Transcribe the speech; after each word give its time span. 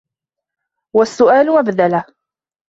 وَالسُّؤَالُ 0.95 1.49
مَبْذَلَةٌ 1.51 2.05